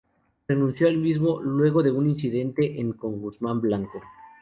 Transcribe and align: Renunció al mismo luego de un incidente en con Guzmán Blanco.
Renunció 0.47 0.87
al 0.87 0.97
mismo 0.97 1.41
luego 1.43 1.83
de 1.83 1.91
un 1.91 2.09
incidente 2.09 2.79
en 2.79 2.93
con 2.93 3.19
Guzmán 3.21 3.61
Blanco. 3.61 4.01